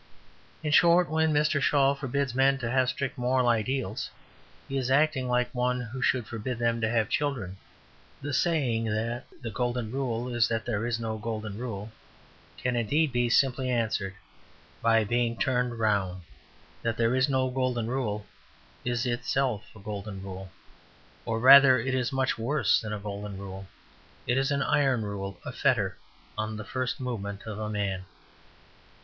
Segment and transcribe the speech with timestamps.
[0.63, 1.61] In short, when Mr.
[1.61, 4.09] Shaw forbids men to have strict moral ideals,
[4.67, 7.57] he is acting like one who should forbid them to have children.
[8.19, 11.91] The saying that "the golden rule is that there is no golden rule,"
[12.57, 14.15] can, indeed, be simply answered
[14.81, 16.23] by being turned round.
[16.81, 18.25] That there is no golden rule
[18.83, 20.49] is itself a golden rule,
[21.25, 23.67] or rather it is much worse than a golden rule.
[24.25, 25.95] It is an iron rule; a fetter
[26.39, 28.05] on the first movement of a man.